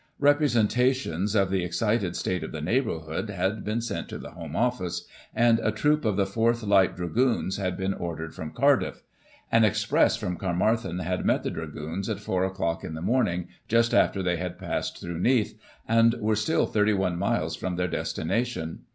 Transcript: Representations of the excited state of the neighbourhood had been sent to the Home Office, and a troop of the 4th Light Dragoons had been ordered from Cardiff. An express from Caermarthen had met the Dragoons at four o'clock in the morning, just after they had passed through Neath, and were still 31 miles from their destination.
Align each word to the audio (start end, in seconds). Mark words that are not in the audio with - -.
Representations 0.17 1.35
of 1.35 1.51
the 1.51 1.63
excited 1.63 2.15
state 2.15 2.43
of 2.43 2.51
the 2.51 2.59
neighbourhood 2.59 3.29
had 3.29 3.63
been 3.63 3.81
sent 3.81 4.09
to 4.09 4.17
the 4.17 4.31
Home 4.31 4.55
Office, 4.55 5.05
and 5.35 5.59
a 5.59 5.71
troop 5.71 6.05
of 6.05 6.15
the 6.15 6.25
4th 6.25 6.67
Light 6.67 6.95
Dragoons 6.95 7.57
had 7.57 7.77
been 7.77 7.93
ordered 7.93 8.33
from 8.33 8.49
Cardiff. 8.49 9.03
An 9.51 9.63
express 9.63 10.17
from 10.17 10.37
Caermarthen 10.37 11.01
had 11.03 11.23
met 11.23 11.43
the 11.43 11.51
Dragoons 11.51 12.09
at 12.09 12.19
four 12.19 12.43
o'clock 12.43 12.83
in 12.83 12.95
the 12.95 13.01
morning, 13.03 13.49
just 13.67 13.93
after 13.93 14.23
they 14.23 14.37
had 14.37 14.57
passed 14.57 14.99
through 14.99 15.19
Neath, 15.19 15.55
and 15.87 16.15
were 16.15 16.35
still 16.35 16.65
31 16.65 17.15
miles 17.19 17.55
from 17.55 17.75
their 17.75 17.87
destination. 17.87 18.79